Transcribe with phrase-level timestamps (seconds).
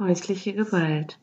[0.00, 1.18] Häusliche Gewalt.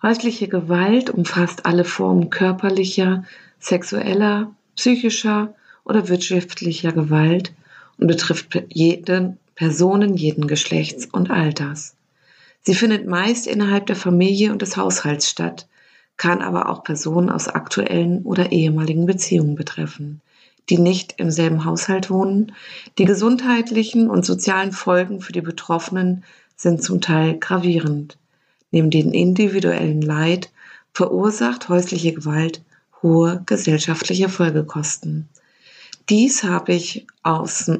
[0.00, 3.24] Häusliche Gewalt umfasst alle Formen körperlicher,
[3.58, 7.52] sexueller, psychischer oder wirtschaftlicher Gewalt
[7.98, 11.96] und betrifft jeden Personen jeden Geschlechts und Alters.
[12.62, 15.66] Sie findet meist innerhalb der Familie und des Haushalts statt,
[16.16, 20.20] kann aber auch Personen aus aktuellen oder ehemaligen Beziehungen betreffen,
[20.70, 22.52] die nicht im selben Haushalt wohnen.
[22.96, 26.22] Die gesundheitlichen und sozialen Folgen für die Betroffenen
[26.58, 28.18] sind zum Teil gravierend.
[28.70, 30.50] Neben dem individuellen Leid
[30.92, 32.62] verursacht häusliche Gewalt
[33.02, 35.28] hohe gesellschaftliche Folgekosten.
[36.10, 37.70] Dies habe ich aus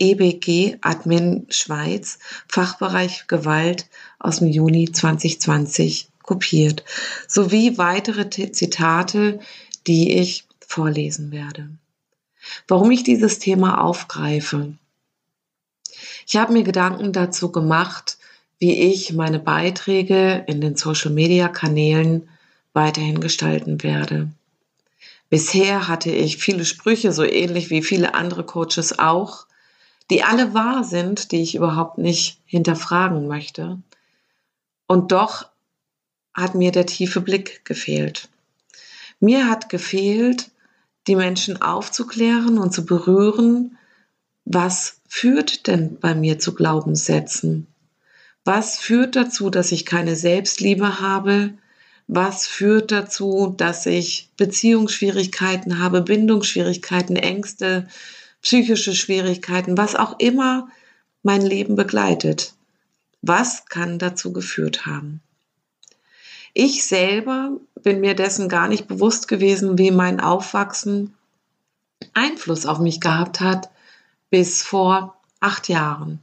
[0.00, 6.84] EBG Admin Schweiz Fachbereich Gewalt aus dem Juni 2020 kopiert,
[7.28, 9.38] sowie weitere Zitate,
[9.86, 11.68] die ich vorlesen werde.
[12.66, 14.74] Warum ich dieses Thema aufgreife?
[16.26, 18.18] Ich habe mir Gedanken dazu gemacht,
[18.58, 22.28] wie ich meine Beiträge in den Social-Media-Kanälen
[22.72, 24.30] weiterhin gestalten werde.
[25.30, 29.46] Bisher hatte ich viele Sprüche, so ähnlich wie viele andere Coaches auch,
[30.10, 33.78] die alle wahr sind, die ich überhaupt nicht hinterfragen möchte.
[34.86, 35.46] Und doch
[36.34, 38.28] hat mir der tiefe Blick gefehlt.
[39.20, 40.50] Mir hat gefehlt,
[41.06, 43.78] die Menschen aufzuklären und zu berühren,
[44.44, 47.66] was führt denn bei mir zu Glaubenssätzen?
[48.44, 51.54] Was führt dazu, dass ich keine Selbstliebe habe?
[52.06, 57.88] Was führt dazu, dass ich Beziehungsschwierigkeiten habe, Bindungsschwierigkeiten, Ängste,
[58.42, 60.68] psychische Schwierigkeiten, was auch immer
[61.22, 62.52] mein Leben begleitet?
[63.22, 65.22] Was kann dazu geführt haben?
[66.52, 71.14] Ich selber bin mir dessen gar nicht bewusst gewesen, wie mein Aufwachsen
[72.12, 73.70] Einfluss auf mich gehabt hat
[74.34, 76.18] bis vor acht Jahren.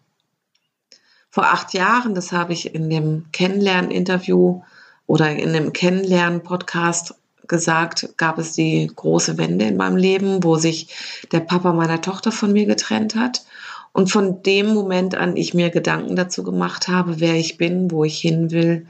[1.30, 4.64] Vor acht Jahren, das habe ich in dem Kennenlernen-Interview
[5.08, 7.16] oder in dem Kennenlernen-Podcast
[7.48, 10.90] gesagt, gab es die große Wende in meinem Leben, wo sich
[11.31, 13.46] der Papa meiner Tochter von mir getrennt hat.
[13.94, 18.03] Und von dem Moment an ich mir Gedanken dazu gemacht habe, wer ich bin, wo
[18.03, 18.88] ich hin will,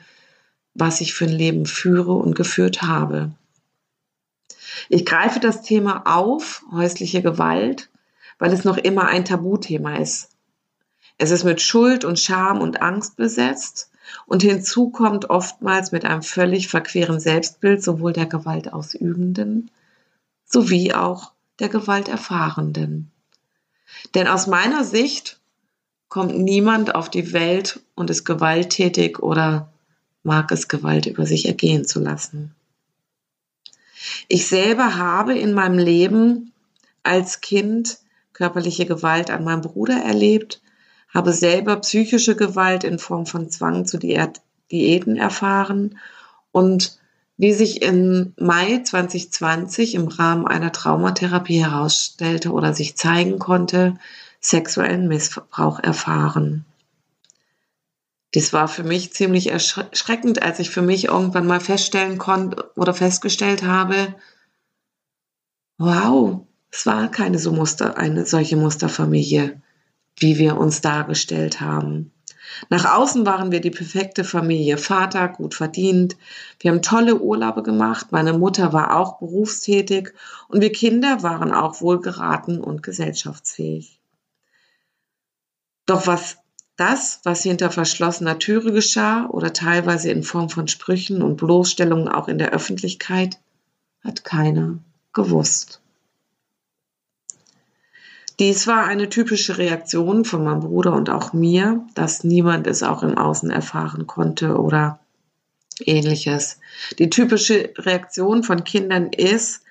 [0.73, 3.29] was ich für ein Leben führe und geführt habe.
[4.89, 7.90] Ich greife das Thema auf, häusliche Gewalt,
[8.41, 10.29] weil es noch immer ein Tabuthema ist.
[11.19, 13.91] Es ist mit Schuld und Scham und Angst besetzt
[14.25, 19.69] und hinzu kommt oftmals mit einem völlig verqueren Selbstbild sowohl der Gewaltausübenden
[20.43, 23.11] sowie auch der Gewalterfahrenden.
[24.15, 25.39] Denn aus meiner Sicht
[26.09, 29.71] kommt niemand auf die Welt und ist gewalttätig oder
[30.23, 32.55] mag es Gewalt über sich ergehen zu lassen.
[34.27, 36.53] Ich selber habe in meinem Leben
[37.03, 37.99] als Kind
[38.33, 40.61] körperliche Gewalt an meinem Bruder erlebt,
[41.13, 45.97] habe selber psychische Gewalt in Form von Zwang zu Diäten erfahren
[46.51, 46.99] und
[47.37, 53.95] wie sich im Mai 2020 im Rahmen einer Traumatherapie herausstellte oder sich zeigen konnte,
[54.39, 56.65] sexuellen Missbrauch erfahren.
[58.33, 62.93] Das war für mich ziemlich erschreckend, als ich für mich irgendwann mal feststellen konnte oder
[62.93, 64.15] festgestellt habe,
[65.77, 69.61] wow, es war keine so Muster, eine solche Musterfamilie,
[70.17, 72.11] wie wir uns dargestellt haben.
[72.69, 74.77] Nach außen waren wir die perfekte Familie.
[74.77, 76.17] Vater gut verdient.
[76.59, 78.11] Wir haben tolle Urlaube gemacht.
[78.11, 80.13] Meine Mutter war auch berufstätig
[80.47, 83.99] und wir Kinder waren auch wohlgeraten und gesellschaftsfähig.
[85.85, 86.37] Doch was
[86.77, 92.27] das, was hinter verschlossener Türe geschah oder teilweise in Form von Sprüchen und Bloßstellungen auch
[92.27, 93.39] in der Öffentlichkeit,
[94.03, 94.79] hat keiner
[95.13, 95.80] gewusst.
[98.41, 103.03] Dies war eine typische Reaktion von meinem Bruder und auch mir, dass niemand es auch
[103.03, 104.99] im Außen erfahren konnte oder
[105.79, 106.59] ähnliches.
[106.97, 109.61] Die typische Reaktion von Kindern ist,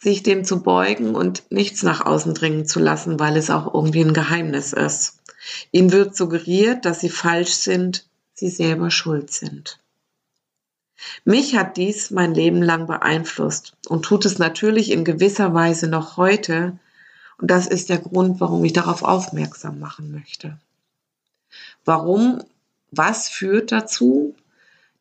[0.00, 4.02] sich dem zu beugen und nichts nach außen dringen zu lassen, weil es auch irgendwie
[4.02, 5.20] ein Geheimnis ist.
[5.70, 9.78] Ihnen wird suggeriert, dass sie falsch sind, sie selber schuld sind.
[11.24, 16.16] Mich hat dies mein Leben lang beeinflusst und tut es natürlich in gewisser Weise noch
[16.16, 16.78] heute.
[17.38, 20.58] Und das ist der Grund, warum ich darauf aufmerksam machen möchte.
[21.84, 22.42] Warum,
[22.90, 24.34] was führt dazu,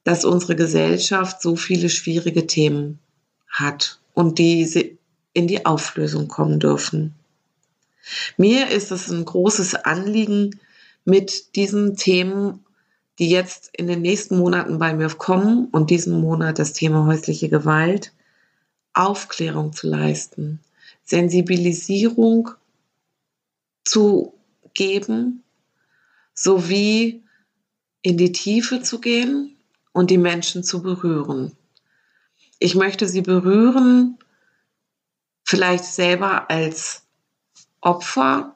[0.04, 3.00] dass unsere Gesellschaft so viele schwierige Themen
[3.48, 4.98] hat und die
[5.34, 7.14] in die Auflösung kommen dürfen.
[8.38, 10.60] Mir ist es ein großes Anliegen,
[11.06, 12.65] mit diesen Themen,
[13.20, 17.50] die jetzt in den nächsten Monaten bei mir kommen und diesen Monat das Thema häusliche
[17.50, 18.14] Gewalt,
[18.94, 20.60] Aufklärung zu leisten,
[21.04, 22.52] Sensibilisierung
[23.84, 24.34] zu
[24.74, 25.44] geben,
[26.34, 27.24] sowie
[28.02, 29.56] in die Tiefe zu gehen
[29.94, 31.54] und die Menschen zu berühren.
[32.60, 34.18] Ich möchte sie berühren,
[35.44, 37.04] vielleicht selber als
[37.82, 38.56] Opfer,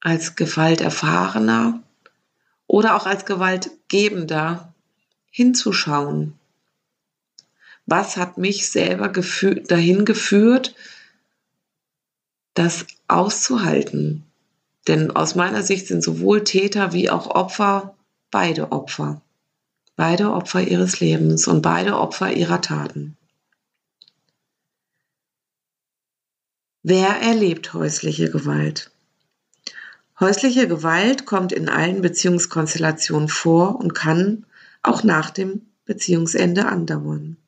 [0.00, 1.82] als Gewalterfahrener
[2.66, 4.72] oder auch als Gewaltgebender
[5.30, 6.38] hinzuschauen.
[7.86, 10.74] Was hat mich selber dahin geführt,
[12.54, 14.24] das auszuhalten?
[14.88, 17.96] Denn aus meiner Sicht sind sowohl Täter wie auch Opfer
[18.30, 19.20] beide Opfer.
[19.94, 23.16] Beide Opfer ihres Lebens und beide Opfer ihrer Taten.
[26.82, 28.90] Wer erlebt häusliche Gewalt?
[30.22, 34.46] Häusliche Gewalt kommt in allen Beziehungskonstellationen vor und kann
[34.84, 37.38] auch nach dem Beziehungsende andauern.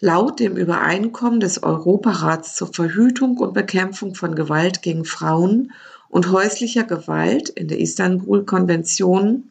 [0.00, 5.72] Laut dem Übereinkommen des Europarats zur Verhütung und Bekämpfung von Gewalt gegen Frauen
[6.10, 9.44] und häuslicher Gewalt in der Istanbul-Konvention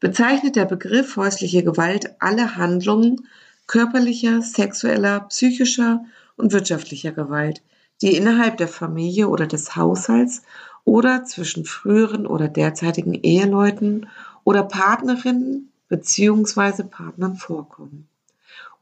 [0.00, 3.26] bezeichnet der Begriff häusliche Gewalt alle Handlungen
[3.66, 6.04] körperlicher, sexueller, psychischer
[6.36, 7.62] und wirtschaftlicher Gewalt,
[8.02, 10.42] die innerhalb der Familie oder des Haushalts
[10.84, 14.08] oder zwischen früheren oder derzeitigen Eheleuten
[14.44, 16.84] oder Partnerinnen bzw.
[16.84, 18.08] Partnern vorkommen.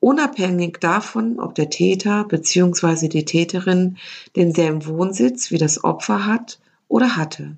[0.01, 3.09] Unabhängig davon, ob der Täter bzw.
[3.09, 3.99] die Täterin
[4.35, 6.59] denselben Wohnsitz wie das Opfer hat
[6.89, 7.57] oder hatte.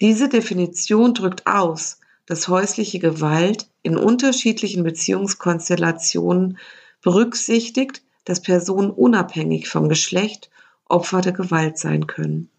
[0.00, 6.58] Diese Definition drückt aus, dass häusliche Gewalt in unterschiedlichen Beziehungskonstellationen
[7.02, 10.50] berücksichtigt, dass Personen unabhängig vom Geschlecht
[10.88, 12.50] Opfer der Gewalt sein können.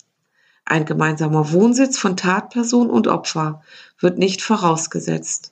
[0.70, 3.64] Ein gemeinsamer Wohnsitz von Tatperson und Opfer
[4.00, 5.52] wird nicht vorausgesetzt.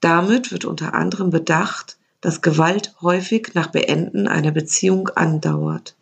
[0.00, 5.96] Damit wird unter anderem bedacht, dass Gewalt häufig nach Beenden einer Beziehung andauert.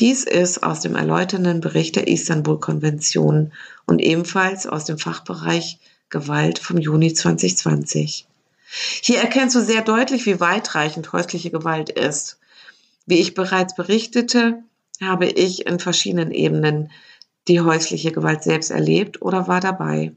[0.00, 3.52] Dies ist aus dem erläuternden Bericht der Istanbul-Konvention
[3.86, 5.78] und ebenfalls aus dem Fachbereich
[6.10, 8.26] Gewalt vom Juni 2020.
[9.00, 12.38] Hier erkennst du sehr deutlich, wie weitreichend häusliche Gewalt ist.
[13.06, 14.62] Wie ich bereits berichtete,
[15.00, 16.90] habe ich in verschiedenen Ebenen
[17.48, 20.16] die häusliche Gewalt selbst erlebt oder war dabei.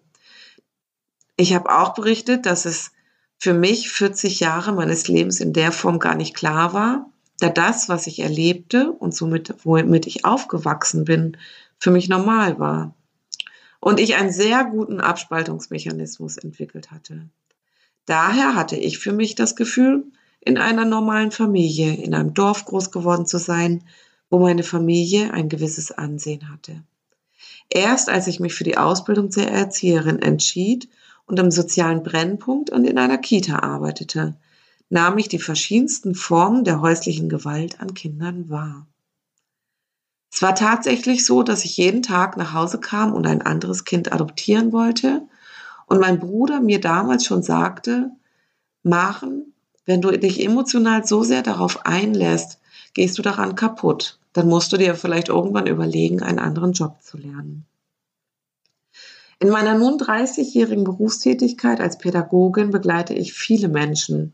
[1.35, 2.91] Ich habe auch berichtet, dass es
[3.37, 7.09] für mich 40 Jahre meines Lebens in der Form gar nicht klar war,
[7.39, 11.37] da das, was ich erlebte und somit, womit ich aufgewachsen bin,
[11.77, 12.95] für mich normal war
[13.79, 17.27] und ich einen sehr guten Abspaltungsmechanismus entwickelt hatte.
[18.05, 20.05] Daher hatte ich für mich das Gefühl,
[20.39, 23.83] in einer normalen Familie, in einem Dorf groß geworden zu sein,
[24.29, 26.83] wo meine Familie ein gewisses Ansehen hatte.
[27.69, 30.89] Erst als ich mich für die Ausbildung zur Erzieherin entschied
[31.25, 34.36] und im sozialen Brennpunkt und in einer Kita arbeitete,
[34.89, 38.88] nahm ich die verschiedensten Formen der häuslichen Gewalt an Kindern wahr.
[40.31, 44.12] Es war tatsächlich so, dass ich jeden Tag nach Hause kam und ein anderes Kind
[44.12, 45.21] adoptieren wollte
[45.86, 48.12] und mein Bruder mir damals schon sagte,
[48.81, 49.54] Maren,
[49.86, 52.59] wenn du dich emotional so sehr darauf einlässt,
[52.94, 54.19] gehst du daran kaputt.
[54.34, 57.66] Dann musst du dir vielleicht irgendwann überlegen, einen anderen Job zu lernen.
[59.40, 64.34] In meiner nun 30-jährigen Berufstätigkeit als Pädagogin begleite ich viele Menschen,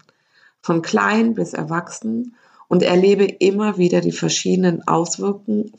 [0.61, 2.35] von klein bis erwachsen
[2.67, 5.73] und erlebe immer wieder die verschiedenen Auswirkungen,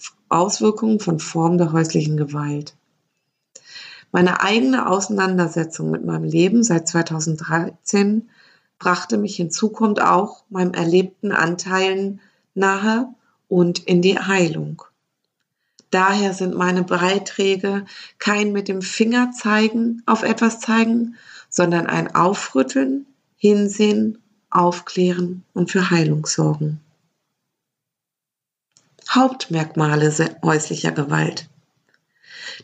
[0.98, 2.74] von Formen der häuslichen Gewalt.
[4.12, 8.28] Meine eigene Auseinandersetzung mit meinem Leben seit 2013
[8.80, 12.20] brachte mich hinzu kommt auch meinem erlebten Anteilen
[12.54, 13.08] nahe
[13.48, 14.82] und in die Heilung.
[15.90, 17.84] Daher sind meine Beiträge
[18.18, 21.16] kein mit dem Finger zeigen, auf etwas zeigen,
[21.48, 24.18] sondern ein Aufrütteln, Hinsehen
[24.50, 26.80] aufklären und für Heilung sorgen.
[29.08, 30.12] Hauptmerkmale
[30.44, 31.48] häuslicher Gewalt.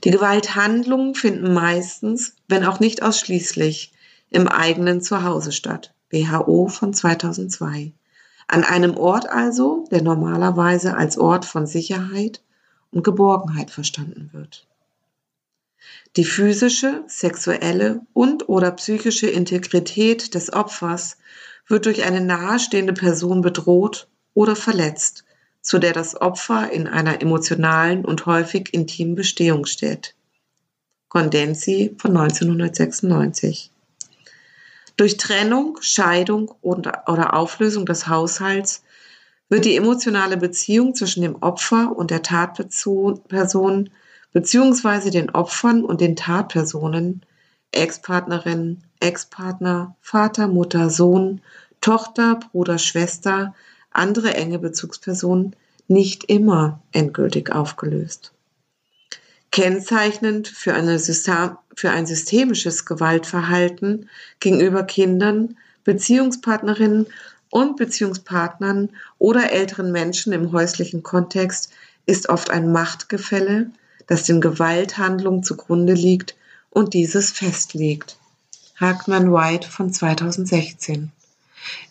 [0.04, 3.92] Die Gewalthandlungen finden meistens, wenn auch nicht ausschließlich,
[4.30, 5.92] im eigenen Zuhause statt.
[6.10, 7.92] WHO von 2002.
[8.48, 12.42] An einem Ort also, der normalerweise als Ort von Sicherheit
[12.90, 14.66] und Geborgenheit verstanden wird.
[16.16, 21.18] Die physische, sexuelle und oder psychische Integrität des Opfers
[21.68, 25.24] wird durch eine nahestehende Person bedroht oder verletzt,
[25.60, 30.14] zu der das Opfer in einer emotionalen und häufig intimen Bestehung steht.
[31.08, 33.70] Condensi von 1996.
[34.96, 38.82] Durch Trennung, Scheidung oder Auflösung des Haushalts
[39.48, 43.90] wird die emotionale Beziehung zwischen dem Opfer und der Tatperson
[44.32, 47.24] beziehungsweise den Opfern und den Tatpersonen
[47.72, 51.42] Ex-Partnerin, Ex-Partner, Vater, Mutter, Sohn,
[51.80, 53.54] Tochter, Bruder, Schwester,
[53.90, 55.54] andere enge Bezugspersonen
[55.88, 58.32] nicht immer endgültig aufgelöst.
[59.52, 64.08] Kennzeichnend für, eine System, für ein systemisches Gewaltverhalten
[64.40, 67.06] gegenüber Kindern, Beziehungspartnerinnen
[67.50, 71.70] und Beziehungspartnern oder älteren Menschen im häuslichen Kontext
[72.06, 73.70] ist oft ein Machtgefälle,
[74.06, 76.34] das den Gewalthandlungen zugrunde liegt
[76.70, 78.18] und dieses festlegt.
[78.80, 81.12] Hagman White von 2016.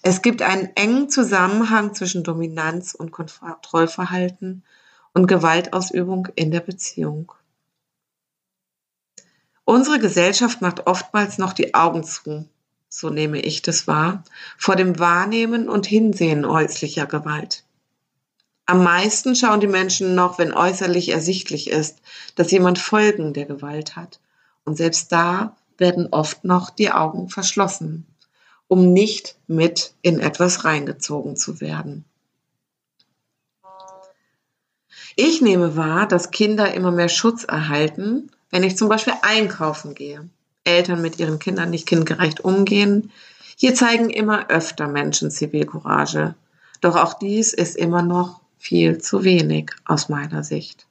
[0.01, 4.63] Es gibt einen engen Zusammenhang zwischen Dominanz und Kontrollverhalten
[5.13, 7.31] und Gewaltausübung in der Beziehung.
[9.65, 12.47] Unsere Gesellschaft macht oftmals noch die Augen zu,
[12.87, 14.23] so nehme ich das wahr,
[14.57, 17.63] vor dem Wahrnehmen und Hinsehen häuslicher Gewalt.
[18.67, 21.99] Am meisten schauen die Menschen noch, wenn äußerlich ersichtlich ist,
[22.35, 24.19] dass jemand Folgen der Gewalt hat.
[24.65, 28.05] Und selbst da werden oft noch die Augen verschlossen,
[28.67, 32.05] um nicht mit in etwas reingezogen zu werden.
[35.15, 40.29] Ich nehme wahr, dass Kinder immer mehr Schutz erhalten, wenn ich zum Beispiel einkaufen gehe.
[40.63, 43.11] Eltern mit ihren Kindern nicht kindgerecht umgehen.
[43.57, 46.35] Hier zeigen immer öfter Menschen Zivilcourage.
[46.79, 50.87] Doch auch dies ist immer noch viel zu wenig aus meiner Sicht.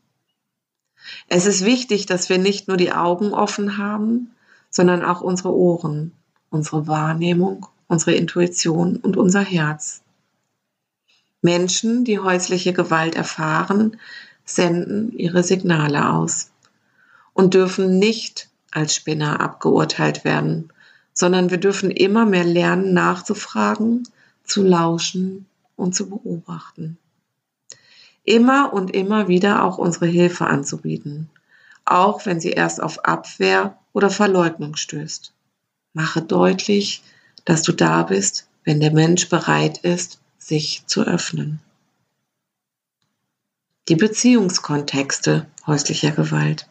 [1.28, 4.34] Es ist wichtig, dass wir nicht nur die Augen offen haben,
[4.68, 6.12] sondern auch unsere Ohren,
[6.50, 10.02] unsere Wahrnehmung, unsere Intuition und unser Herz.
[11.40, 13.96] Menschen, die häusliche Gewalt erfahren,
[14.44, 16.50] senden ihre Signale aus
[17.34, 20.72] und dürfen nicht als Spinner abgeurteilt werden,
[21.12, 24.08] sondern wir dürfen immer mehr lernen, nachzufragen,
[24.44, 26.98] zu lauschen und zu beobachten.
[28.24, 31.28] Immer und immer wieder auch unsere Hilfe anzubieten,
[31.84, 35.32] auch wenn sie erst auf Abwehr oder Verleugnung stößt.
[35.92, 37.02] Mache deutlich,
[37.44, 41.60] dass du da bist, wenn der Mensch bereit ist, sich zu öffnen.
[43.88, 46.66] Die Beziehungskontexte häuslicher Gewalt.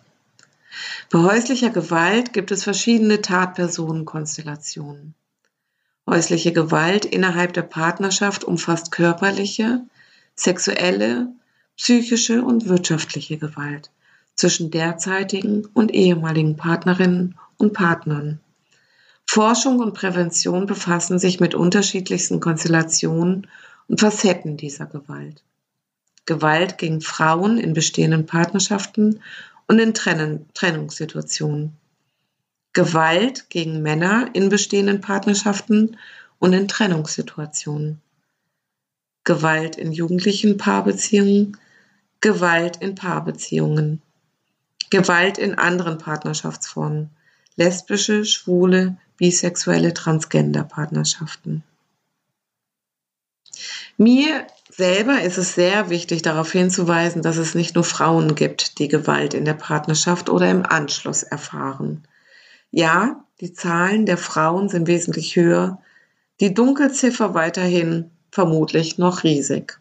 [1.09, 5.15] Bei häuslicher Gewalt gibt es verschiedene Tatpersonenkonstellationen.
[6.09, 9.81] Häusliche Gewalt innerhalb der Partnerschaft umfasst körperliche,
[10.35, 11.27] sexuelle,
[11.77, 13.91] psychische und wirtschaftliche Gewalt
[14.35, 18.39] zwischen derzeitigen und ehemaligen Partnerinnen und Partnern.
[19.25, 23.47] Forschung und Prävention befassen sich mit unterschiedlichsten Konstellationen
[23.87, 25.43] und Facetten dieser Gewalt.
[26.25, 29.21] Gewalt gegen Frauen in bestehenden Partnerschaften
[29.67, 31.77] und in Trennen Trennungssituationen.
[32.73, 35.97] Gewalt gegen Männer in bestehenden Partnerschaften
[36.39, 38.01] und in Trennungssituationen.
[39.23, 41.57] Gewalt in jugendlichen Paarbeziehungen,
[42.19, 44.01] Gewalt in Paarbeziehungen.
[44.89, 47.09] Gewalt in anderen Partnerschaftsformen,
[47.55, 51.63] lesbische, schwule, bisexuelle, Transgender-Partnerschaften.
[53.97, 58.87] Mir selber ist es sehr wichtig, darauf hinzuweisen, dass es nicht nur Frauen gibt, die
[58.87, 62.03] Gewalt in der Partnerschaft oder im Anschluss erfahren.
[62.71, 65.79] Ja, die Zahlen der Frauen sind wesentlich höher,
[66.39, 69.79] die Dunkelziffer weiterhin vermutlich noch riesig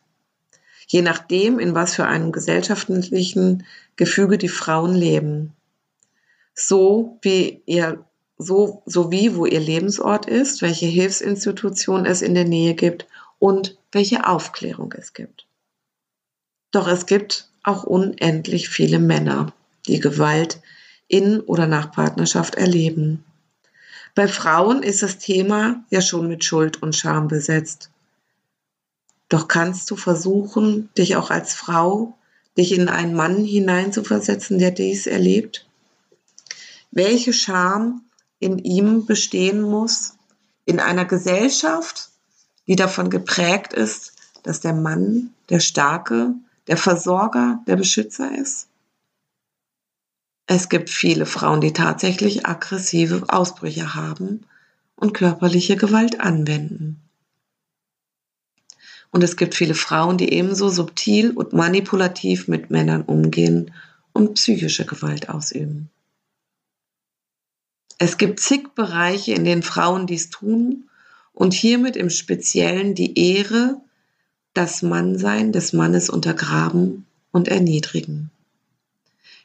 [0.92, 3.64] je nachdem, in was für einem gesellschaftlichen
[3.96, 5.54] Gefüge die Frauen leben.
[6.54, 8.04] So wie ihr,
[8.36, 13.06] so, so wie wo ihr Lebensort ist, welche Hilfsinstitution es in der Nähe gibt
[13.38, 15.46] und welche Aufklärung es gibt.
[16.72, 19.52] Doch es gibt auch unendlich viele Männer,
[19.86, 20.60] die Gewalt
[21.06, 23.24] in oder nach Partnerschaft erleben.
[24.14, 27.90] Bei Frauen ist das Thema ja schon mit Schuld und Scham besetzt.
[29.28, 32.16] Doch kannst du versuchen, dich auch als Frau,
[32.58, 35.66] dich in einen Mann hineinzuversetzen, der dies erlebt?
[36.90, 38.02] Welche Scham
[38.38, 40.14] in ihm bestehen muss,
[40.66, 42.11] in einer Gesellschaft,
[42.66, 46.34] die davon geprägt ist, dass der Mann der Starke,
[46.66, 48.68] der Versorger, der Beschützer ist?
[50.46, 54.44] Es gibt viele Frauen, die tatsächlich aggressive Ausbrüche haben
[54.96, 57.00] und körperliche Gewalt anwenden.
[59.10, 63.72] Und es gibt viele Frauen, die ebenso subtil und manipulativ mit Männern umgehen
[64.12, 65.90] und psychische Gewalt ausüben.
[67.98, 70.88] Es gibt zig Bereiche, in denen Frauen dies tun
[71.32, 73.80] und hiermit im Speziellen die Ehre,
[74.54, 78.30] das Mannsein des Mannes untergraben und erniedrigen.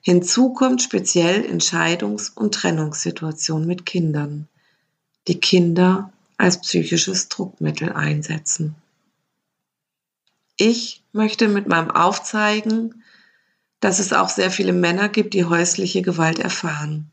[0.02, 4.48] Hinzu kommt speziell Entscheidungs- und Trennungssituationen mit Kindern,
[5.28, 8.76] die Kinder als psychisches Druckmittel einsetzen.
[10.56, 13.04] Ich möchte mit meinem Aufzeigen,
[13.80, 17.12] dass es auch sehr viele Männer gibt, die häusliche Gewalt erfahren.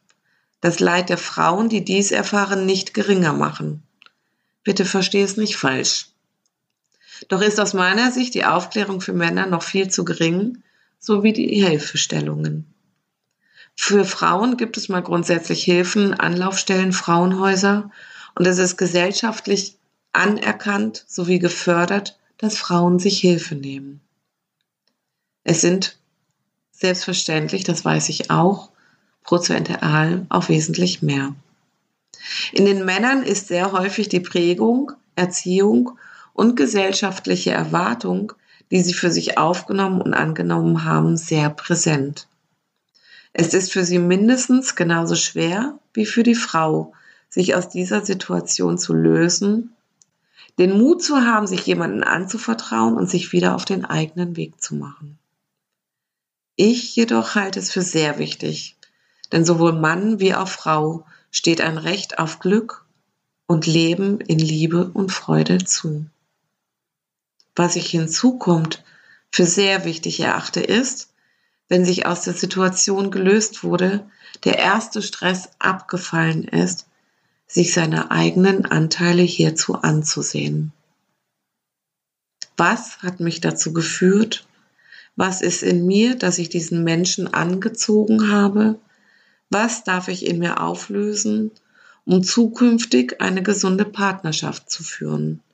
[0.60, 3.82] Das Leid der Frauen, die dies erfahren, nicht geringer machen.
[4.64, 6.08] Bitte verstehe es nicht falsch.
[7.28, 10.62] Doch ist aus meiner Sicht die Aufklärung für Männer noch viel zu gering,
[10.98, 12.66] sowie die Hilfestellungen.
[13.76, 17.90] Für Frauen gibt es mal grundsätzlich Hilfen, Anlaufstellen, Frauenhäuser
[18.34, 19.76] und es ist gesellschaftlich
[20.12, 24.00] anerkannt sowie gefördert, dass Frauen sich Hilfe nehmen.
[25.42, 25.98] Es sind
[26.70, 28.70] selbstverständlich, das weiß ich auch,
[29.22, 31.34] prozentual auch wesentlich mehr.
[32.52, 35.98] In den Männern ist sehr häufig die Prägung, Erziehung
[36.32, 38.32] und gesellschaftliche Erwartung,
[38.70, 42.28] die sie für sich aufgenommen und angenommen haben, sehr präsent.
[43.32, 46.92] Es ist für sie mindestens genauso schwer wie für die Frau,
[47.28, 49.74] sich aus dieser Situation zu lösen,
[50.58, 54.76] den Mut zu haben, sich jemanden anzuvertrauen und sich wieder auf den eigenen Weg zu
[54.76, 55.18] machen.
[56.56, 58.76] Ich jedoch halte es für sehr wichtig,
[59.32, 61.04] denn sowohl Mann wie auch Frau
[61.34, 62.86] steht ein Recht auf Glück
[63.46, 66.06] und Leben in Liebe und Freude zu.
[67.56, 68.84] Was ich hinzukommt
[69.32, 71.12] für sehr wichtig erachte, ist,
[71.68, 74.08] wenn sich aus der Situation gelöst wurde,
[74.44, 76.86] der erste Stress abgefallen ist,
[77.48, 80.72] sich seine eigenen Anteile hierzu anzusehen.
[82.56, 84.46] Was hat mich dazu geführt?
[85.16, 88.78] Was ist in mir, dass ich diesen Menschen angezogen habe?
[89.54, 91.52] Was darf ich in mir auflösen,
[92.04, 95.44] um zukünftig eine gesunde Partnerschaft zu führen?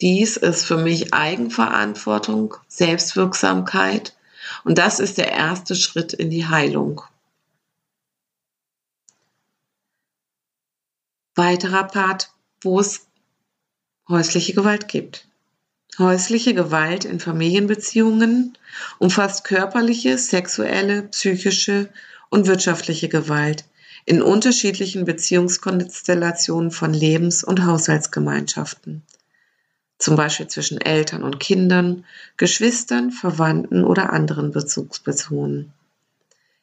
[0.00, 4.16] Dies ist für mich Eigenverantwortung, Selbstwirksamkeit
[4.64, 7.02] und das ist der erste Schritt in die Heilung.
[11.36, 13.06] Weiterer Part, wo es
[14.08, 15.28] häusliche Gewalt gibt.
[16.00, 18.58] Häusliche Gewalt in Familienbeziehungen
[18.98, 21.90] umfasst körperliche, sexuelle, psychische
[22.30, 23.64] und wirtschaftliche Gewalt
[24.04, 29.02] in unterschiedlichen Beziehungskonstellationen von Lebens- und Haushaltsgemeinschaften
[29.98, 32.04] zum Beispiel zwischen Eltern und Kindern,
[32.36, 35.72] Geschwistern, Verwandten oder anderen Bezugspersonen.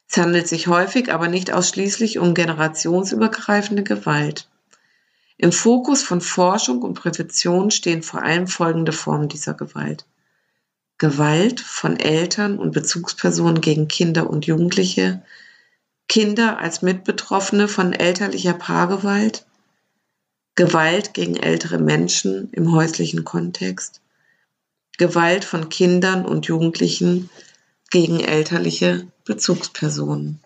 [0.08, 4.48] Es handelt sich häufig aber nicht ausschließlich um generationsübergreifende Gewalt.
[5.36, 10.06] Im Fokus von Forschung und Prävention stehen vor allem folgende Formen dieser Gewalt.
[10.96, 15.22] Gewalt von Eltern und Bezugspersonen gegen Kinder und Jugendliche,
[16.08, 19.44] Kinder als Mitbetroffene von elterlicher Paargewalt,
[20.54, 24.00] Gewalt gegen ältere Menschen im häuslichen Kontext,
[24.98, 27.28] Gewalt von Kindern und Jugendlichen
[27.90, 30.40] gegen elterliche Bezugspersonen.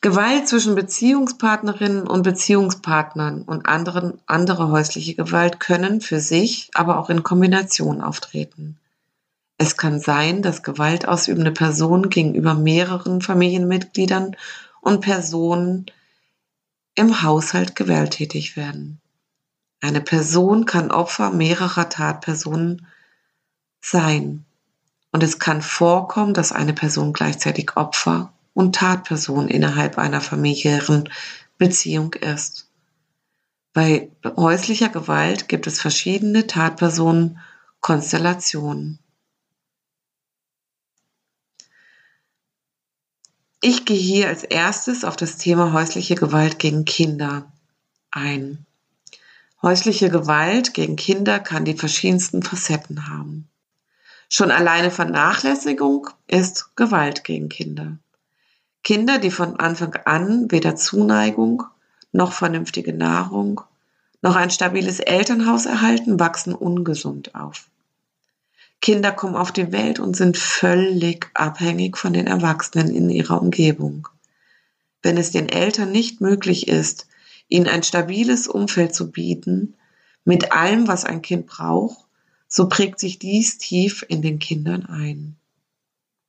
[0.00, 7.08] Gewalt zwischen Beziehungspartnerinnen und Beziehungspartnern und anderen, andere häusliche Gewalt können für sich, aber auch
[7.08, 8.78] in Kombination auftreten.
[9.56, 14.36] Es kann sein, dass gewaltausübende Personen gegenüber mehreren Familienmitgliedern
[14.80, 15.86] und Personen
[16.94, 19.00] im Haushalt gewalttätig werden.
[19.80, 22.86] Eine Person kann Opfer mehrerer Tatpersonen
[23.80, 24.44] sein.
[25.12, 31.08] Und es kann vorkommen, dass eine Person gleichzeitig Opfer und Tatperson innerhalb einer familiären
[31.58, 32.68] Beziehung ist.
[33.72, 39.00] Bei häuslicher Gewalt gibt es verschiedene Tatpersonen-Konstellationen.
[43.66, 47.50] Ich gehe hier als erstes auf das Thema häusliche Gewalt gegen Kinder
[48.10, 48.66] ein.
[49.62, 53.48] Häusliche Gewalt gegen Kinder kann die verschiedensten Facetten haben.
[54.28, 57.96] Schon alleine Vernachlässigung ist Gewalt gegen Kinder.
[58.82, 61.62] Kinder, die von Anfang an weder Zuneigung
[62.12, 63.62] noch vernünftige Nahrung
[64.20, 67.70] noch ein stabiles Elternhaus erhalten, wachsen ungesund auf.
[68.84, 74.08] Kinder kommen auf die Welt und sind völlig abhängig von den Erwachsenen in ihrer Umgebung.
[75.00, 77.06] Wenn es den Eltern nicht möglich ist,
[77.48, 79.72] ihnen ein stabiles Umfeld zu bieten,
[80.26, 81.96] mit allem, was ein Kind braucht,
[82.46, 85.36] so prägt sich dies tief in den Kindern ein.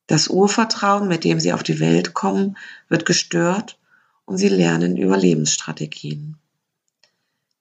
[0.08, 2.56] Das Urvertrauen, mit dem sie auf die Welt kommen,
[2.88, 3.78] wird gestört
[4.24, 6.38] und sie lernen Überlebensstrategien.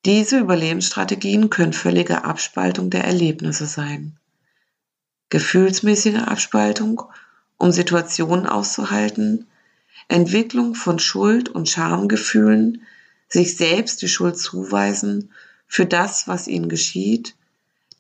[0.04, 4.20] Diese Überlebensstrategien können völlige Abspaltung der Erlebnisse sein
[5.30, 7.02] gefühlsmäßige Abspaltung,
[7.56, 9.46] um Situationen auszuhalten,
[10.08, 12.82] Entwicklung von Schuld- und Schamgefühlen,
[13.28, 15.30] sich selbst die Schuld zuweisen
[15.66, 17.34] für das, was ihnen geschieht,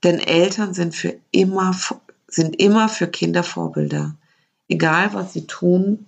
[0.02, 1.74] denn Eltern sind für immer,
[2.28, 4.14] sind immer für Kinder Vorbilder,
[4.68, 6.06] egal was sie tun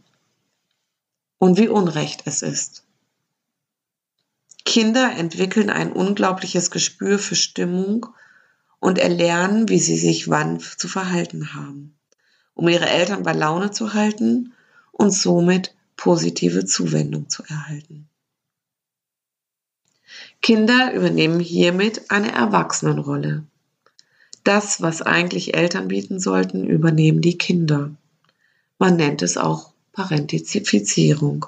[1.39, 2.85] und wie unrecht es ist.
[4.65, 8.07] Kinder entwickeln ein unglaubliches Gespür für Stimmung
[8.87, 11.97] und erlernen, wie sie sich wann zu verhalten haben,
[12.55, 14.53] um ihre Eltern bei Laune zu halten
[14.93, 18.07] und somit positive Zuwendung zu erhalten.
[20.41, 23.43] Kinder übernehmen hiermit eine Erwachsenenrolle.
[24.45, 27.91] Das, was eigentlich Eltern bieten sollten, übernehmen die Kinder.
[28.79, 31.47] Man nennt es auch Parentizifizierung.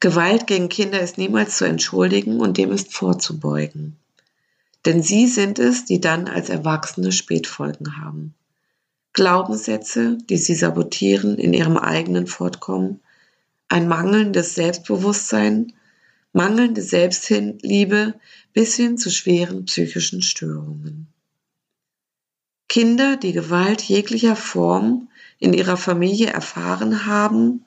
[0.00, 3.98] Gewalt gegen Kinder ist niemals zu entschuldigen und dem ist vorzubeugen.
[4.84, 8.34] Denn sie sind es, die dann als Erwachsene Spätfolgen haben.
[9.12, 13.00] Glaubenssätze, die sie sabotieren in ihrem eigenen Fortkommen,
[13.68, 15.72] ein mangelndes Selbstbewusstsein,
[16.32, 18.14] mangelnde Selbstliebe
[18.52, 21.08] bis hin zu schweren psychischen Störungen.
[22.68, 27.64] Kinder, die Gewalt jeglicher Form in ihrer Familie erfahren haben,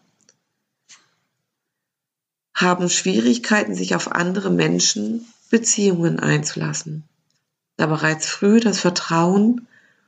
[2.56, 7.04] haben Schwierigkeiten, sich auf andere Menschen Beziehungen einzulassen,
[7.78, 9.68] da bereits früh das Vertrauen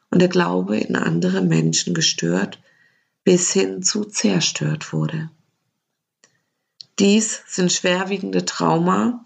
[0.09, 2.59] und der Glaube in andere Menschen gestört
[3.23, 5.29] bis hin zu zerstört wurde.
[6.97, 9.23] Dies sind schwerwiegende Trauma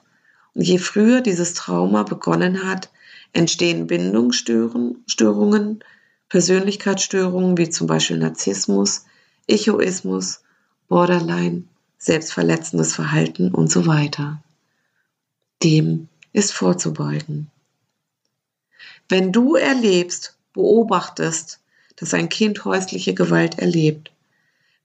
[0.56, 2.90] und je früher dieses Trauma begonnen hat,
[3.32, 5.84] entstehen Bindungsstörungen,
[6.30, 9.06] Persönlichkeitsstörungen wie zum Beispiel Narzissmus,
[9.48, 10.42] Echoismus,
[10.88, 11.66] Borderline,
[11.98, 14.42] selbstverletzendes Verhalten und so weiter.
[15.64, 17.52] Dem ist vorzubeugen.
[19.08, 21.60] Wenn du erlebst, beobachtest,
[21.98, 24.12] dass ein Kind häusliche Gewalt erlebt,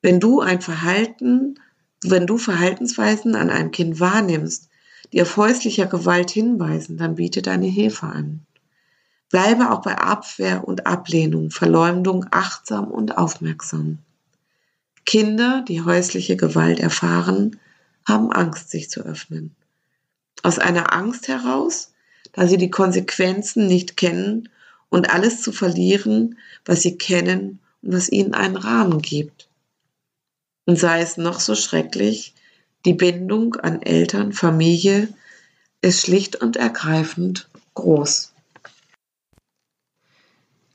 [0.02, 1.58] wenn du ein Verhalten,
[2.02, 4.68] wenn du Verhaltensweisen an einem Kind wahrnimmst,
[5.12, 8.40] die auf häuslicher Gewalt hinweisen, dann biete deine Hilfe an.
[9.30, 13.98] Bleibe auch bei Abwehr und Ablehnung, Verleumdung achtsam und aufmerksam.
[15.06, 17.58] Kinder, die häusliche Gewalt erfahren,
[18.06, 19.56] haben Angst, sich zu öffnen.
[20.42, 21.92] Aus einer Angst heraus,
[22.32, 24.48] da sie die Konsequenzen nicht kennen
[24.88, 29.48] und alles zu verlieren, was sie kennen und was ihnen einen Rahmen gibt.
[30.66, 32.34] Und sei es noch so schrecklich,
[32.84, 35.08] die Bindung an Eltern, Familie
[35.80, 38.32] ist schlicht und ergreifend groß.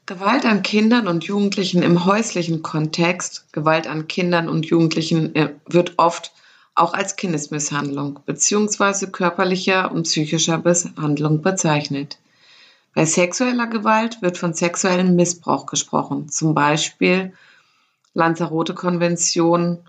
[0.06, 5.94] Gewalt an Kindern und Jugendlichen im häuslichen Kontext, Gewalt an Kindern und Jugendlichen äh, wird
[5.98, 6.34] oft
[6.76, 9.08] auch als Kindesmisshandlung bzw.
[9.08, 12.18] körperlicher und psychischer Misshandlung bezeichnet.
[12.94, 17.34] Bei sexueller Gewalt wird von sexuellem Missbrauch gesprochen, zum Beispiel
[18.14, 19.80] Lanzarote-Konvention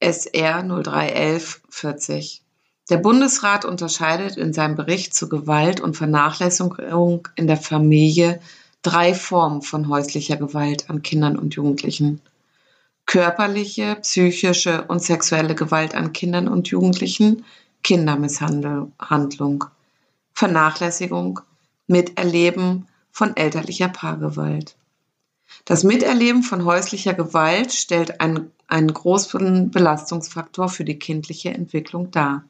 [0.00, 2.42] SR 0311 40.
[2.90, 8.40] Der Bundesrat unterscheidet in seinem Bericht zu Gewalt und Vernachlässigung in der Familie
[8.82, 12.20] drei Formen von häuslicher Gewalt an Kindern und Jugendlichen.
[13.12, 17.44] Körperliche, psychische und sexuelle Gewalt an Kindern und Jugendlichen,
[17.84, 19.64] Kindermisshandlung,
[20.32, 21.40] Vernachlässigung,
[21.86, 24.76] Miterleben von elterlicher Paargewalt.
[25.66, 32.44] Das Miterleben von häuslicher Gewalt stellt einen, einen großen Belastungsfaktor für die kindliche Entwicklung dar.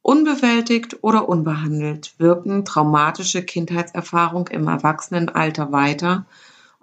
[0.00, 6.24] Unbewältigt oder unbehandelt wirken traumatische Kindheitserfahrungen im Erwachsenenalter weiter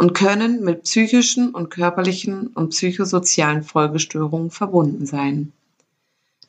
[0.02, 5.54] und können mit psychischen und körperlichen und psychosozialen Folgestörungen verbunden sein.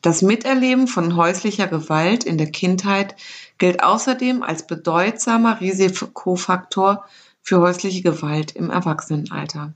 [0.01, 3.15] Das Miterleben von häuslicher Gewalt in der Kindheit
[3.59, 7.05] gilt außerdem als bedeutsamer Risikofaktor
[7.43, 9.75] für häusliche Gewalt im Erwachsenenalter.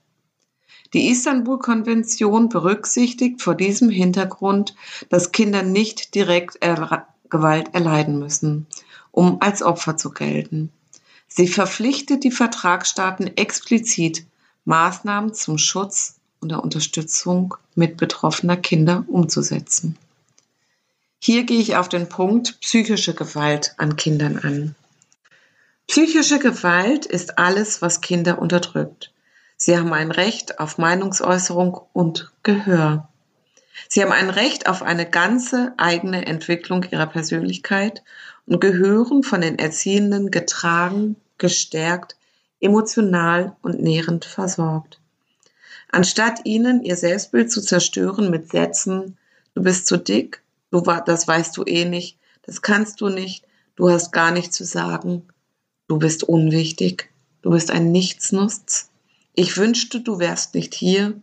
[0.96, 4.74] Die Istanbul-Konvention berücksichtigt vor diesem Hintergrund,
[5.10, 8.66] dass Kinder nicht direkt er Gewalt erleiden müssen,
[9.12, 10.72] um als Opfer zu gelten.
[11.28, 14.26] Sie verpflichtet die Vertragsstaaten explizit,
[14.66, 19.98] Maßnahmen zum Schutz und der Unterstützung mit betroffener Kinder umzusetzen.
[21.20, 24.76] Hier gehe ich auf den Punkt psychische Gewalt an Kindern an.
[25.88, 29.12] Psychische Gewalt ist alles, was Kinder unterdrückt.
[29.56, 33.10] Sie haben ein Recht auf Meinungsäußerung und Gehör.
[33.90, 38.04] Sie haben ein Recht auf eine ganze eigene Entwicklung ihrer Persönlichkeit
[38.47, 42.15] und gehören von den Erziehenden getragen, gestärkt,
[42.60, 44.99] emotional und nährend versorgt.
[45.91, 49.17] Anstatt ihnen ihr Selbstbild zu zerstören mit Sätzen,
[49.53, 53.89] du bist zu dick, du, das weißt du eh nicht, das kannst du nicht, du
[53.89, 55.23] hast gar nichts zu sagen,
[55.88, 58.89] du bist unwichtig, du bist ein Nichtsnutz,
[59.39, 61.21] ich wünschte, du wärst nicht hier.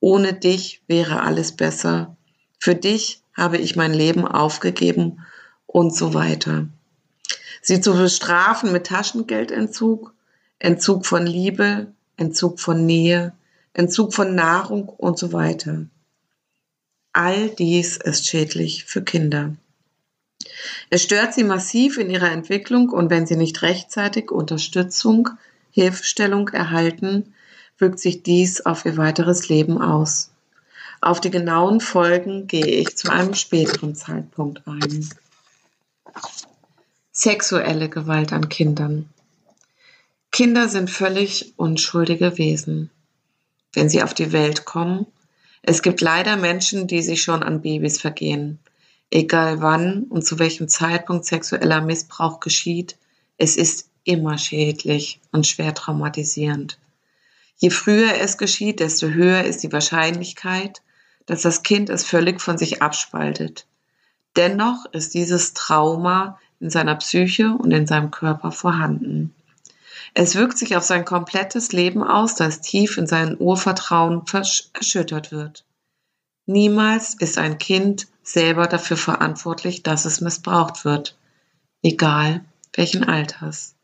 [0.00, 2.16] Ohne dich wäre alles besser.
[2.58, 5.20] Für dich habe ich mein Leben aufgegeben
[5.72, 6.66] und so weiter.
[7.62, 10.12] Sie zu bestrafen mit Taschengeldentzug,
[10.58, 13.32] Entzug von Liebe, Entzug von Nähe,
[13.72, 15.86] Entzug von Nahrung und so weiter.
[17.12, 19.54] All dies ist schädlich für Kinder.
[20.90, 25.30] Es stört sie massiv in ihrer Entwicklung und wenn sie nicht rechtzeitig Unterstützung,
[25.70, 27.34] Hilfestellung erhalten,
[27.78, 30.30] wirkt sich dies auf ihr weiteres Leben aus.
[31.00, 35.08] Auf die genauen Folgen gehe ich zu einem späteren Zeitpunkt ein.
[37.12, 39.08] Sexuelle Gewalt an Kindern.
[40.30, 42.90] Kinder sind völlig unschuldige Wesen.
[43.72, 45.06] wenn sie auf die Welt kommen.
[45.62, 48.58] Es gibt leider Menschen, die sich schon an Babys vergehen.
[49.10, 52.96] Egal wann und zu welchem Zeitpunkt sexueller Missbrauch geschieht,
[53.36, 56.78] es ist immer schädlich und schwer traumatisierend.
[57.56, 60.82] Je früher es geschieht, desto höher ist die Wahrscheinlichkeit,
[61.26, 63.66] dass das Kind es völlig von sich abspaltet.
[64.36, 69.34] Dennoch ist dieses Trauma in seiner Psyche und in seinem Körper vorhanden.
[70.14, 74.22] Es wirkt sich auf sein komplettes Leben aus, das tief in sein Urvertrauen
[74.72, 75.64] erschüttert wird.
[76.46, 81.16] Niemals ist ein Kind selber dafür verantwortlich, dass es missbraucht wird,
[81.82, 83.74] egal welchen Alters.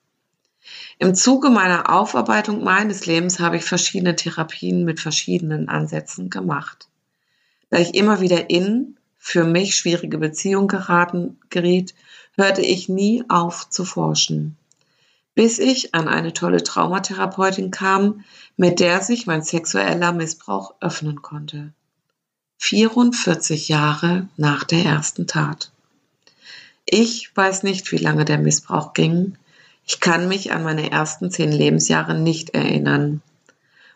[0.98, 6.88] Im Zuge meiner Aufarbeitung meines Lebens habe ich verschiedene Therapien mit verschiedenen Ansätzen gemacht.
[7.70, 11.94] Da ich immer wieder in für mich schwierige Beziehungen geraten geriet,
[12.37, 14.57] hörte ich nie auf zu forschen
[15.38, 18.24] bis ich an eine tolle Traumatherapeutin kam,
[18.57, 21.72] mit der sich mein sexueller Missbrauch öffnen konnte.
[22.57, 25.70] 44 Jahre nach der ersten Tat.
[26.87, 29.38] Ich weiß nicht, wie lange der Missbrauch ging.
[29.87, 33.22] Ich kann mich an meine ersten zehn Lebensjahre nicht erinnern.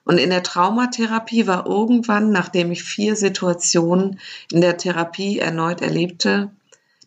[0.04, 4.18] Und in der Traumatherapie war irgendwann, nachdem ich vier Situationen
[4.50, 6.50] in der Therapie erneut erlebte,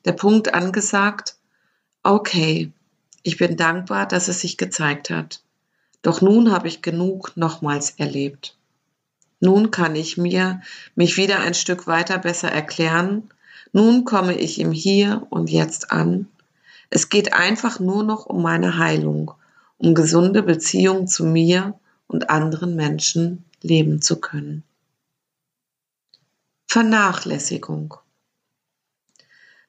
[0.05, 1.35] der Punkt angesagt,
[2.03, 2.71] okay,
[3.23, 5.41] ich bin dankbar, dass es sich gezeigt hat.
[6.03, 8.55] Doch nun habe ich genug nochmals erlebt.
[9.39, 10.61] Nun kann ich mir
[10.95, 13.29] mich wieder ein Stück weiter besser erklären.
[13.73, 16.27] Nun komme ich im Hier und Jetzt an.
[16.89, 19.31] Es geht einfach nur noch um meine Heilung,
[19.77, 21.73] um gesunde Beziehungen zu mir
[22.07, 24.63] und anderen Menschen leben zu können.
[26.67, 27.95] Vernachlässigung.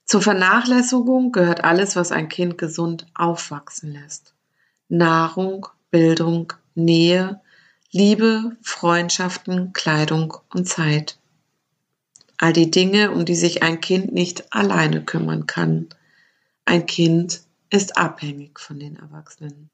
[0.04, 4.34] Zur Vernachlässigung gehört alles, was ein Kind gesund aufwachsen lässt.
[4.88, 7.40] Nahrung, Bildung, Nähe,
[7.90, 11.18] Liebe, Freundschaften, Kleidung und Zeit.
[12.38, 15.88] All die Dinge, um die sich ein Kind nicht alleine kümmern kann.
[16.64, 19.70] Ein Kind ist abhängig von den Erwachsenen.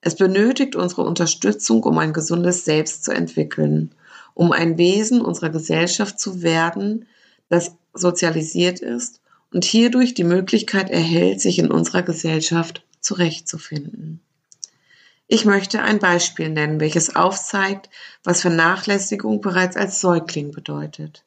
[0.00, 3.94] Es benötigt unsere Unterstützung, um ein gesundes Selbst zu entwickeln,
[4.34, 7.06] um ein Wesen unserer Gesellschaft zu werden,
[7.48, 9.20] das sozialisiert ist
[9.52, 14.20] und hierdurch die Möglichkeit erhält, sich in unserer Gesellschaft zurechtzufinden.
[15.28, 17.90] Ich möchte ein Beispiel nennen, welches aufzeigt,
[18.22, 21.24] was Vernachlässigung bereits als Säugling bedeutet.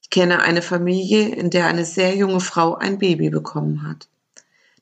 [0.00, 4.08] Ich kenne eine Familie, in der eine sehr junge Frau ein Baby bekommen hat.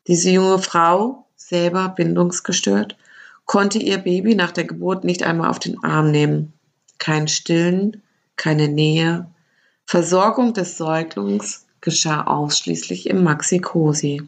[0.07, 2.97] Diese junge Frau, selber bindungsgestört,
[3.47, 6.53] konnte ihr Baby nach der Geburt nicht einmal auf den Arm nehmen.
[6.99, 8.03] Kein Stillen,
[8.37, 9.27] keine Nähe,
[9.87, 14.23] Versorgung des Säuglings geschah ausschließlich im Maxi-Cosi.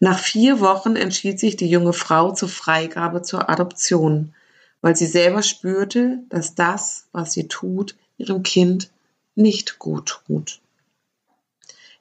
[0.00, 4.34] Nach vier Wochen entschied sich die junge Frau zur Freigabe zur Adoption,
[4.80, 8.90] weil sie selber spürte, dass das, was sie tut, ihrem Kind
[9.36, 10.60] nicht gut tut.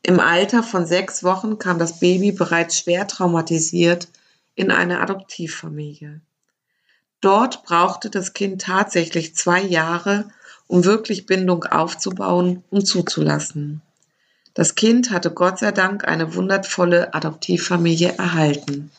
[0.01, 4.07] Im Alter von sechs Wochen kam das Baby bereits schwer traumatisiert
[4.55, 6.21] in eine Adoptivfamilie.
[7.21, 10.29] Dort brauchte das Kind tatsächlich zwei Jahre,
[10.67, 13.81] um wirklich Bindung aufzubauen und zuzulassen.
[14.53, 18.91] Das Kind hatte Gott sei Dank eine wundervolle Adoptivfamilie erhalten.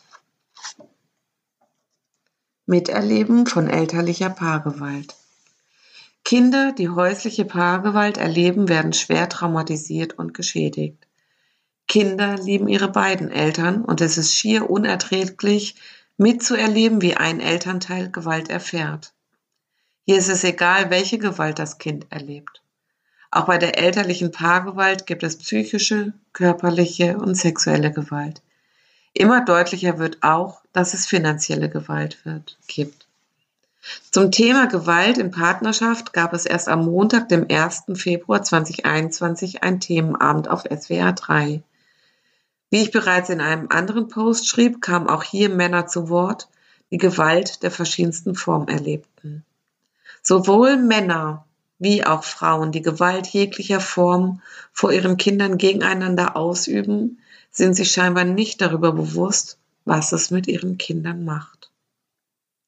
[2.65, 5.15] Miterleben von elterlicher Paargewalt.
[6.23, 11.05] Kinder, die häusliche Paargewalt erleben, werden schwer traumatisiert und geschädigt.
[11.87, 15.75] Kinder lieben ihre beiden Eltern und es ist schier unerträglich,
[16.17, 19.13] mitzuerleben, wie ein Elternteil Gewalt erfährt.
[20.05, 22.61] Hier ist es egal, welche Gewalt das Kind erlebt.
[23.31, 28.41] Auch bei der elterlichen Paargewalt gibt es psychische, körperliche und sexuelle Gewalt.
[29.13, 33.07] Immer deutlicher wird auch, dass es finanzielle Gewalt wird, gibt.
[34.11, 37.83] Zum Thema Gewalt in Partnerschaft gab es erst am Montag, dem 1.
[37.95, 41.61] Februar 2021, ein Themenabend auf SWR 3.
[42.73, 46.47] Wie ich bereits in einem anderen Post schrieb, kamen auch hier Männer zu Wort,
[46.89, 49.45] die Gewalt der verschiedensten Form erlebten.
[50.23, 51.45] Sowohl Männer
[51.77, 57.19] wie auch Frauen, die Gewalt jeglicher Form vor ihren Kindern gegeneinander ausüben,
[57.51, 61.69] sind sich scheinbar nicht darüber bewusst, was es mit ihren Kindern macht.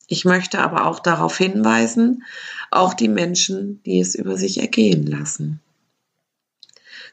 [0.06, 2.22] Ich möchte aber auch darauf hinweisen,
[2.70, 5.62] auch die Menschen, die es über sich ergehen lassen.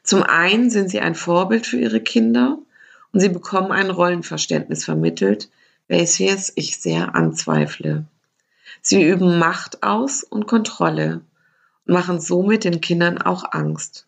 [0.03, 2.59] Zum einen sind sie ein Vorbild für ihre Kinder
[3.13, 5.51] und sie bekommen ein Rollenverständnis vermittelt,
[5.89, 8.07] welches ich sehr anzweifle.
[8.81, 11.21] Sie üben Macht aus und Kontrolle
[11.85, 14.07] machen somit den Kindern auch Angst.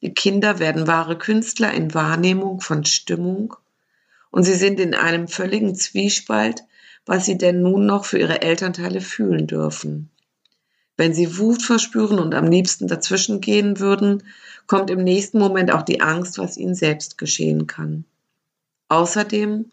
[0.00, 3.54] Die Kinder werden wahre Künstler in Wahrnehmung von Stimmung
[4.30, 6.62] und sie sind in einem völligen Zwiespalt,
[7.04, 10.10] was sie denn nun noch für ihre Elternteile fühlen dürfen.
[10.96, 14.22] Wenn sie Wut verspüren und am liebsten dazwischen gehen würden,
[14.66, 18.04] kommt im nächsten Moment auch die Angst, was ihnen selbst geschehen kann.
[18.88, 19.70] Außerdem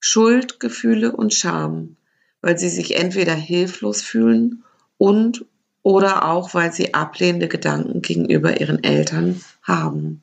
[0.00, 1.96] Schuldgefühle und Scham,
[2.40, 4.64] weil sie sich entweder hilflos fühlen
[4.96, 5.44] und
[5.82, 10.22] oder auch weil sie ablehnende Gedanken gegenüber ihren Eltern haben.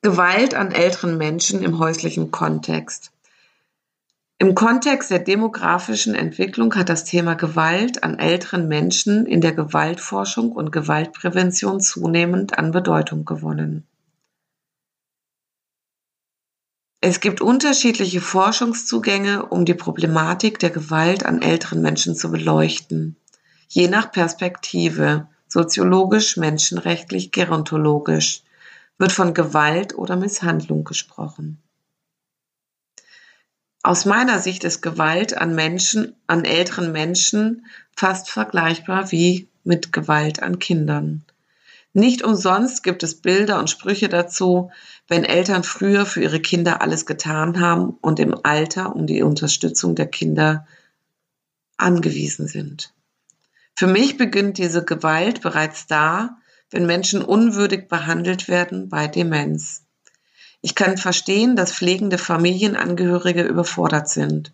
[0.00, 3.12] Gewalt an älteren Menschen im häuslichen Kontext.
[4.42, 10.50] Im Kontext der demografischen Entwicklung hat das Thema Gewalt an älteren Menschen in der Gewaltforschung
[10.50, 13.86] und Gewaltprävention zunehmend an Bedeutung gewonnen.
[17.00, 23.14] Es gibt unterschiedliche Forschungszugänge, um die Problematik der Gewalt an älteren Menschen zu beleuchten,
[23.68, 28.42] je nach Perspektive, soziologisch, menschenrechtlich, gerontologisch,
[28.98, 31.62] wird von Gewalt oder Misshandlung gesprochen.
[33.84, 37.66] Aus meiner Sicht ist Gewalt an Menschen, an älteren Menschen
[37.96, 41.24] fast vergleichbar wie mit Gewalt an Kindern.
[41.92, 44.70] Nicht umsonst gibt es Bilder und Sprüche dazu,
[45.08, 49.94] wenn Eltern früher für ihre Kinder alles getan haben und im Alter um die Unterstützung
[49.94, 50.66] der Kinder
[51.76, 52.94] angewiesen sind.
[53.74, 56.38] Für mich beginnt diese Gewalt bereits da,
[56.70, 59.82] wenn Menschen unwürdig behandelt werden bei Demenz.
[60.62, 64.52] Ich kann verstehen, dass pflegende Familienangehörige überfordert sind.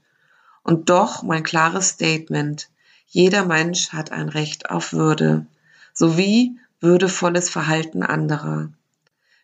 [0.63, 2.69] Und doch mein klares Statement.
[3.07, 5.47] Jeder Mensch hat ein Recht auf Würde
[5.93, 8.71] sowie würdevolles Verhalten anderer.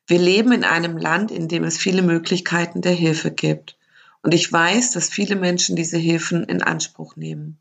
[0.07, 3.77] Wir leben in einem Land, in dem es viele Möglichkeiten der Hilfe gibt.
[4.23, 7.59] Und ich weiß, dass viele Menschen diese Hilfen in Anspruch nehmen.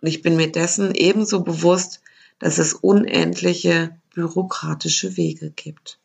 [0.00, 2.00] Und ich bin mir dessen ebenso bewusst,
[2.38, 5.98] dass es unendliche bürokratische Wege gibt.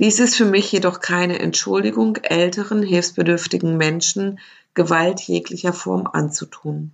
[0.00, 4.38] Dies ist für mich jedoch keine Entschuldigung, älteren, hilfsbedürftigen Menschen
[4.74, 6.92] Gewalt jeglicher Form anzutun.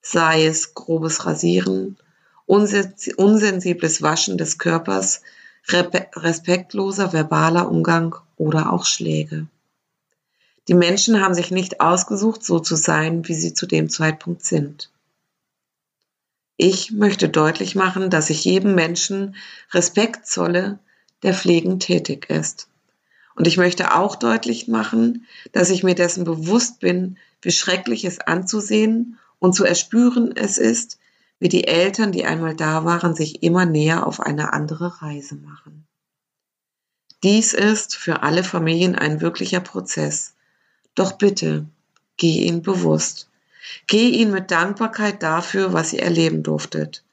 [0.00, 1.98] Sei es grobes Rasieren,
[2.46, 5.20] unsensibles Waschen des Körpers,
[5.68, 9.46] respektloser verbaler Umgang oder auch Schläge.
[10.66, 14.90] Die Menschen haben sich nicht ausgesucht, so zu sein, wie sie zu dem Zeitpunkt sind.
[16.56, 19.36] Ich möchte deutlich machen, dass ich jedem Menschen
[19.72, 20.78] Respekt zolle,
[21.22, 22.68] der pflegend tätig ist.
[23.34, 28.18] Und ich möchte auch deutlich machen, dass ich mir dessen bewusst bin, wie schrecklich es
[28.20, 30.98] anzusehen und zu erspüren es ist,
[31.38, 35.86] wie die Eltern, die einmal da waren, sich immer näher auf eine andere Reise machen.
[37.22, 40.34] Dies ist für alle Familien ein wirklicher Prozess.
[40.94, 41.66] Doch bitte,
[42.16, 43.28] geh ihn bewusst.
[43.86, 47.04] Geh ihn mit Dankbarkeit dafür, was ihr erleben durftet.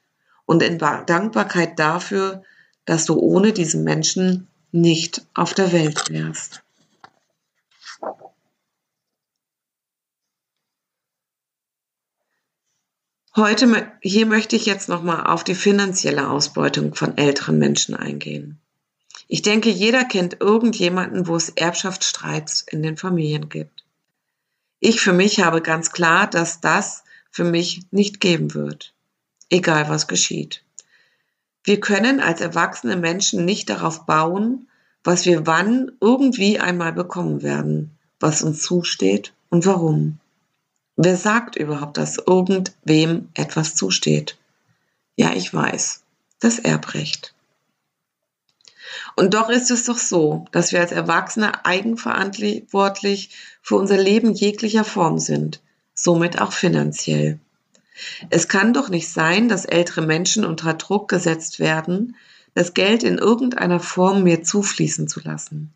[0.46, 2.42] Und in Dankbarkeit dafür,
[2.88, 6.62] dass du ohne diesen Menschen nicht auf der Welt wärst.
[13.36, 18.58] Heute, hier möchte ich jetzt nochmal auf die finanzielle Ausbeutung von älteren Menschen eingehen.
[19.28, 23.84] Ich denke, jeder kennt irgendjemanden, wo es Erbschaftsstreits in den Familien gibt.
[24.80, 28.94] Ich für mich habe ganz klar, dass das für mich nicht geben wird,
[29.50, 30.64] egal was geschieht.
[31.68, 34.68] Wir können als erwachsene Menschen nicht darauf bauen,
[35.04, 40.18] was wir wann irgendwie einmal bekommen werden, was uns zusteht und warum.
[40.96, 44.38] Wer sagt überhaupt, dass irgendwem etwas zusteht?
[45.16, 46.04] Ja, ich weiß,
[46.40, 47.34] das Erbrecht.
[49.14, 53.28] Und doch ist es doch so, dass wir als Erwachsene eigenverantwortlich
[53.60, 55.60] für unser Leben jeglicher Form sind,
[55.92, 57.38] somit auch finanziell.
[58.30, 62.16] Es kann doch nicht sein, dass ältere Menschen unter Druck gesetzt werden,
[62.54, 65.72] das Geld in irgendeiner Form mir zufließen zu lassen.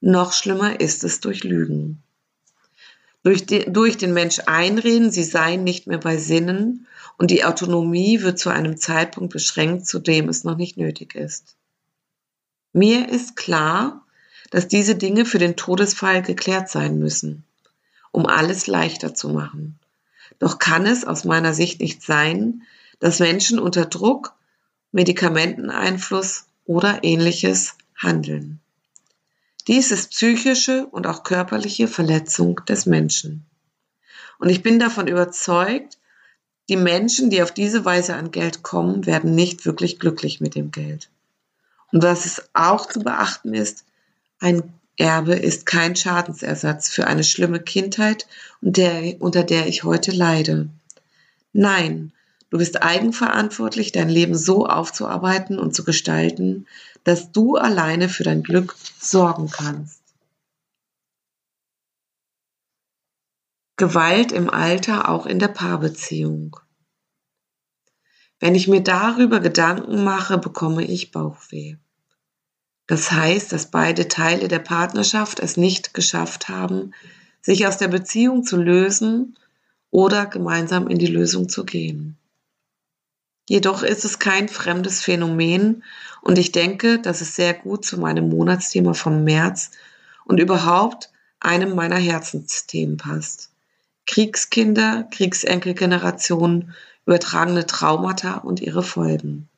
[0.00, 2.02] Noch schlimmer ist es durch Lügen.
[3.22, 6.86] Durch, die, durch den Mensch einreden, sie seien nicht mehr bei Sinnen
[7.18, 11.56] und die Autonomie wird zu einem Zeitpunkt beschränkt, zu dem es noch nicht nötig ist.
[12.72, 14.06] Mir ist klar,
[14.50, 17.44] dass diese Dinge für den Todesfall geklärt sein müssen,
[18.10, 19.79] um alles leichter zu machen.
[20.40, 22.62] Doch kann es aus meiner Sicht nicht sein,
[22.98, 24.34] dass Menschen unter Druck,
[24.90, 28.58] Medikamenteneinfluss oder ähnliches handeln.
[29.68, 33.46] Dies ist psychische und auch körperliche Verletzung des Menschen.
[34.38, 35.98] Und ich bin davon überzeugt,
[36.70, 40.70] die Menschen, die auf diese Weise an Geld kommen, werden nicht wirklich glücklich mit dem
[40.70, 41.10] Geld.
[41.92, 43.84] Und was es auch zu beachten ist,
[44.38, 48.26] ein Erbe ist kein Schadensersatz für eine schlimme Kindheit,
[48.60, 50.68] unter der ich heute leide.
[51.54, 52.12] Nein,
[52.50, 56.66] du bist eigenverantwortlich, dein Leben so aufzuarbeiten und zu gestalten,
[57.02, 60.02] dass du alleine für dein Glück sorgen kannst.
[63.76, 66.56] Gewalt im Alter auch in der Paarbeziehung.
[68.38, 71.76] Wenn ich mir darüber Gedanken mache, bekomme ich Bauchweh.
[72.90, 76.92] Das heißt, dass beide Teile der Partnerschaft es nicht geschafft haben,
[77.40, 79.38] sich aus der Beziehung zu lösen
[79.92, 82.16] oder gemeinsam in die Lösung zu gehen.
[83.48, 85.84] Jedoch ist es kein fremdes Phänomen
[86.20, 89.70] und ich denke, dass es sehr gut zu meinem Monatsthema vom März
[90.24, 93.52] und überhaupt einem meiner Herzensthemen passt.
[94.08, 96.74] Kriegskinder, Kriegsenkelgeneration,
[97.06, 99.48] übertragene Traumata und ihre Folgen.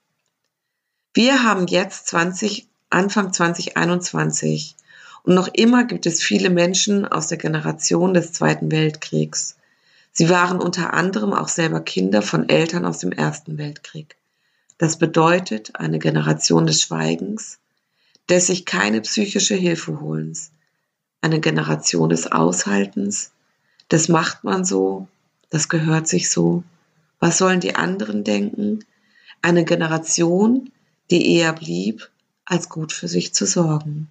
[1.14, 4.76] Wir haben jetzt 20, Anfang 2021
[5.22, 9.57] und noch immer gibt es viele Menschen aus der Generation des Zweiten Weltkriegs.
[10.12, 14.16] Sie waren unter anderem auch selber Kinder von Eltern aus dem Ersten Weltkrieg.
[14.76, 17.59] Das bedeutet eine Generation des Schweigens,
[18.28, 20.51] des sich keine psychische Hilfe holens,
[21.20, 23.32] eine Generation des Aushaltens,
[23.88, 25.07] das macht man so,
[25.51, 26.62] das gehört sich so,
[27.20, 28.84] was sollen die anderen denken,
[29.40, 30.70] eine Generation,
[31.11, 32.11] die eher blieb,
[32.45, 34.11] als gut für sich zu sorgen.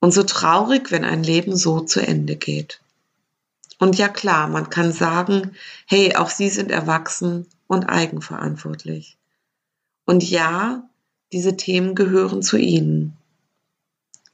[0.00, 2.80] Und so traurig, wenn ein Leben so zu Ende geht.
[3.78, 5.52] Und ja klar, man kann sagen,
[5.86, 9.16] hey, auch Sie sind erwachsen und eigenverantwortlich.
[10.04, 10.88] Und ja,
[11.32, 13.16] diese Themen gehören zu Ihnen.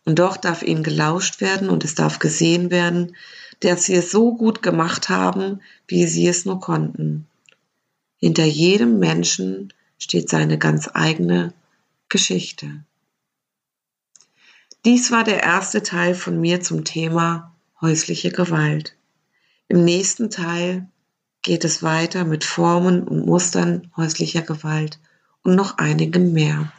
[0.05, 3.17] Und doch darf Ihnen gelauscht werden und es darf gesehen werden,
[3.61, 7.27] dass Sie es so gut gemacht haben, wie Sie es nur konnten.
[8.17, 11.53] Hinter jedem Menschen steht seine ganz eigene
[12.11, 12.85] Geschichte.
[14.85, 18.97] Dies war der erste Teil von mir zum Thema häusliche Gewalt.
[19.69, 20.89] Im nächsten Teil
[21.43, 25.01] geht es weiter mit Formen und Mustern häuslicher Gewalt
[25.43, 26.73] und noch einigem mehr.